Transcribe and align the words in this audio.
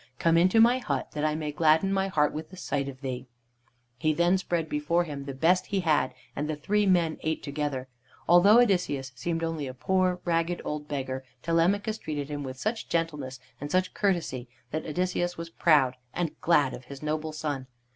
"Come 0.17 0.35
into 0.35 0.59
my 0.59 0.79
hut, 0.79 1.11
that 1.11 1.23
I 1.23 1.35
may 1.35 1.51
gladden 1.51 1.93
my 1.93 2.07
heart 2.07 2.33
with 2.33 2.49
the 2.49 2.57
sight 2.57 2.89
of 2.89 3.01
thee." 3.01 3.27
He 3.99 4.13
then 4.15 4.39
spread 4.39 4.67
before 4.67 5.03
him 5.03 5.25
the 5.25 5.33
best 5.35 5.67
he 5.67 5.81
had, 5.81 6.15
and 6.35 6.49
the 6.49 6.55
three 6.55 6.87
men 6.87 7.19
ate 7.21 7.43
together. 7.43 7.87
Although 8.27 8.59
Odysseus 8.59 9.11
seemed 9.13 9.43
only 9.43 9.67
a 9.67 9.75
poor, 9.75 10.19
ragged, 10.25 10.59
old 10.65 10.87
beggar, 10.87 11.23
Telemachus 11.43 11.99
treated 11.99 12.29
him 12.29 12.41
with 12.41 12.57
such 12.57 12.89
gentleness 12.89 13.39
and 13.59 13.69
such 13.69 13.93
courtesy 13.93 14.49
that 14.71 14.87
Odysseus 14.87 15.37
was 15.37 15.51
proud 15.51 15.97
and 16.15 16.31
glad 16.41 16.73
of 16.73 16.85
his 16.85 17.03
noble 17.03 17.31
son. 17.31 17.67